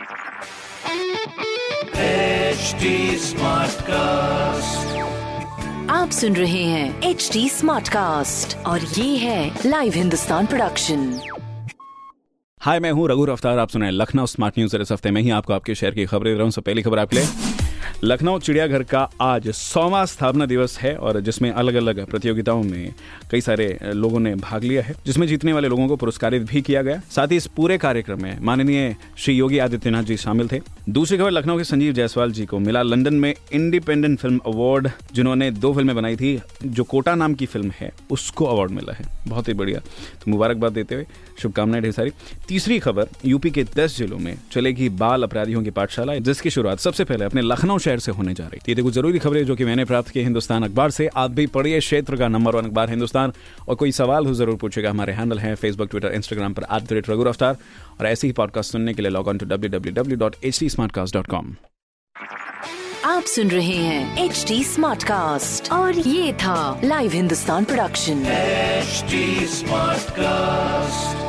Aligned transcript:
HD 0.00 0.06
cast 3.82 4.98
आप 5.90 6.10
सुन 6.10 6.36
रहे 6.36 6.62
हैं 6.62 7.02
एच 7.02 7.30
डी 7.32 7.48
स्मार्ट 7.48 7.88
कास्ट 7.88 8.56
और 8.66 8.80
ये 8.80 9.16
है 9.16 9.58
लाइव 9.66 9.92
हिंदुस्तान 9.92 10.46
प्रोडक्शन 10.46 11.20
हाय 12.60 12.80
मैं 12.80 12.92
हूँ 12.92 13.08
रघु 13.08 13.26
अफ्तार 13.26 13.58
आप 13.58 13.68
सुन 13.68 13.82
रहे 13.82 13.90
हैं 13.90 13.96
लखनऊ 13.98 14.26
स्मार्ट 14.26 14.58
न्यूज़ 14.58 14.76
हफ़्ते 14.92 15.10
में 15.10 15.22
ही 15.22 15.30
आपको 15.30 15.52
आपके 15.52 15.74
शहर 15.74 15.90
की 15.90 16.06
खबरें 16.06 16.32
दे 16.32 16.38
रहा 16.38 16.44
हूँ 16.44 16.62
पहली 16.62 16.82
खबर 16.82 16.98
आपके 16.98 17.16
लिए। 17.16 17.26
लखनऊ 18.04 18.38
चिड़ियाघर 18.38 18.82
का 18.82 19.00
आज 19.20 19.48
सौवा 19.48 20.04
स्थापना 20.04 20.46
दिवस 20.46 20.78
है 20.78 20.94
और 20.96 21.20
जिसमें 21.20 21.50
अलग 21.50 21.74
अलग 21.74 22.06
प्रतियोगिताओं 22.06 22.62
में 22.62 22.94
कई 23.30 23.40
सारे 23.40 23.78
लोगों 23.82 24.20
ने 24.20 24.34
भाग 24.34 24.64
लिया 24.64 24.82
है, 24.82 24.94
जिसमें 25.06 25.26
जीतने 25.26 25.52
वाले 25.52 25.68
लोगों 25.68 25.88
को 25.88 25.96
पुरस्कारित 25.96 26.42
भी 26.42 26.62
किया 26.62 26.82
गया। 26.82 27.00
साथ 27.10 27.28
ही 27.28 27.36
इस 27.36 27.46
पूरे 27.46 27.78
कार्यक्रम 27.78 28.22
में 28.22 28.38
माननीय 28.40 28.96
श्री 29.16 29.34
योगी 29.34 29.58
आदित्यनाथ 29.58 30.02
जी 30.02 30.16
शामिल 30.16 30.48
थे। 30.48 30.60
दूसरी 30.88 31.18
खबर 31.18 31.30
लखनऊ 31.30 31.58
के 31.58 31.64
संजीव 31.64 31.92
जायसवाल 31.92 32.32
जी 32.32 32.46
को 32.46 32.58
मिला 32.58 32.82
लंदन 32.82 33.14
में 33.14 33.34
इंडिपेंडेंट 33.52 34.18
फ़िल्म 34.18 34.40
अवार्ड, 34.46 34.88
जिन्होंने 35.14 35.50
दो 35.50 35.72
फ़िल्में 35.74 35.96
बनाई 35.96 36.16
थी, 36.16 36.40
जो 36.64 36.84
कोटा 36.84 37.14
नाम 37.14 37.34
की 37.34 37.46
फ़िल्म 37.46 37.70
है, 37.80 37.92
उसको 38.10 38.44
अवार्ड 38.44 38.70
मिला 38.70 38.92
है। 38.92 39.04
बहुत 39.28 39.48
ही 39.48 39.54
बढ़िया। 39.54 39.80
तो 40.24 40.30
मुबारकबाद 40.30 40.72
देते 40.72 40.94
हुए, 40.94 41.06
शुभकामनाएँ 41.38 41.82
ढेर 41.82 41.92
सारी। 41.92 42.10
तीसरी 42.48 42.78
खबर, 42.78 43.06
यूपी 43.24 43.50
के 43.50 43.64
दस 43.64 43.96
जिलों 43.96 44.18
में 44.18 44.38
चलेगी 44.52 44.88
बाल 44.88 45.22
अपराधियों 45.22 45.62
की 45.62 45.70
पाठशाला, 45.70 46.14
जिसकी 46.14 46.50
शुरुआत 46.50 46.78
सबसे 46.78 47.04
पहले 47.04 47.24
अपने 47.24 47.42
लखनऊ 47.42 47.78
शहर 47.78 47.98
से 47.98 48.12
होने 48.12 48.34
जा 48.34 48.46
रही 48.46 48.74
थी। 48.74 48.82
कुछ 48.82 48.94
ज़रूरी 48.94 49.18
खबरें 49.18 49.44
जो 49.46 49.56
कि 49.56 49.64
मैंने 49.64 49.84
प्राप्त 49.84 50.08
की 50.08 50.20
हिंदुस्तान 50.20 50.62
अखबार 50.62 50.90
से। 50.90 51.06
आप 51.06 51.30
भी 51.30 51.46
पढ़िए 51.46 51.80
क्षेत्र 51.80 52.16
का 52.16 52.28
नंबर 52.28 52.56
वन 52.56 52.64
अखबार 52.64 52.90
हिंदुस्तान। 52.90 53.32
और 53.68 53.74
कोई 53.74 53.92
सवाल 53.92 54.26
हो, 54.26 54.34
ज़रूर 54.34 54.56
पूछेगा। 54.56 54.90
हमारे 54.90 55.12
हैंडल 55.12 55.38
है 55.38 55.54
फेसबुक 55.54 55.90
ट्विटर 55.90 56.08
इंस्टाग्राम 56.08 56.52
पर 56.52 56.62
at 56.62 56.82
the 56.82 56.92
rate 56.92 57.10
Raghu 57.10 57.24
Raftaar. 57.24 57.56
और 58.00 58.06
ऐसे 58.06 58.26
ही 58.26 58.32
पॉडकास्ट 58.32 58.72
सुनने 58.72 58.94
के 58.94 59.02
लिए 59.02 59.10
log 59.10 59.28
on 59.28 59.38
to 59.38 59.46
W 59.46 59.70
W 59.70 59.94
W 59.94 60.16
dot 60.18 60.36
H 60.44 60.60
D 60.60 60.68
smartcast 60.92 61.14
dot 61.14 61.26
com 61.26 61.54
आप 63.04 63.22
सुन 63.26 63.50
रहे 63.50 63.76
हैं 63.76 64.24
एच 64.24 64.44
डी 64.48 64.62
स्मार्ट 64.64 65.04
कास्ट 65.04 65.72
और 65.72 65.98
ये 65.98 66.32
था 66.42 66.80
live 66.84 67.12
Hindustan 67.12 67.64
production 67.64 68.24
smart 69.48 70.10
Smartcast. 70.10 71.19